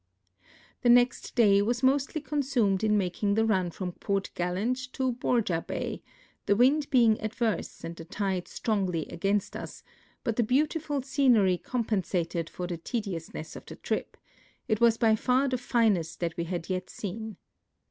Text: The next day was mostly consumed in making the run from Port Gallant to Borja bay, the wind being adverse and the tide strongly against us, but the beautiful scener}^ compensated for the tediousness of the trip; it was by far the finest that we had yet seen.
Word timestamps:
The 0.81 0.89
next 0.89 1.35
day 1.35 1.61
was 1.61 1.83
mostly 1.83 2.21
consumed 2.21 2.83
in 2.83 2.97
making 2.97 3.35
the 3.35 3.45
run 3.45 3.69
from 3.69 3.91
Port 3.91 4.31
Gallant 4.33 4.91
to 4.93 5.11
Borja 5.11 5.61
bay, 5.61 6.01
the 6.47 6.55
wind 6.55 6.89
being 6.89 7.21
adverse 7.21 7.83
and 7.83 7.95
the 7.95 8.03
tide 8.03 8.47
strongly 8.47 9.05
against 9.09 9.55
us, 9.55 9.83
but 10.23 10.37
the 10.37 10.43
beautiful 10.43 11.01
scener}^ 11.01 11.61
compensated 11.61 12.49
for 12.49 12.65
the 12.65 12.77
tediousness 12.77 13.55
of 13.55 13.67
the 13.67 13.75
trip; 13.75 14.17
it 14.67 14.81
was 14.81 14.97
by 14.97 15.15
far 15.15 15.47
the 15.47 15.59
finest 15.59 16.19
that 16.19 16.35
we 16.35 16.45
had 16.45 16.67
yet 16.67 16.89
seen. 16.89 17.37